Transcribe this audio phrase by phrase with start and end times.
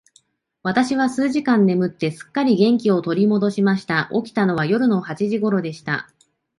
[0.63, 4.09] 私は数時間眠って、すっかり元気を取り戻しました。
[4.11, 6.09] 起きたのは夜の八時頃でした。